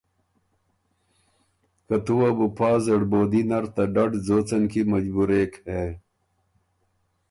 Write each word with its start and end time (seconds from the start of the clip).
که 1.87 1.95
تُو 2.05 2.13
وه 2.19 2.29
بُو 2.37 2.45
پا 2.57 2.69
زړبودي 2.85 3.41
نر 3.49 3.65
ته 3.75 3.83
ډډ 3.93 4.11
ځوڅن 4.25 4.63
کی 4.71 4.81
مجبورېک 4.93 5.53
هې۔ 5.73 5.87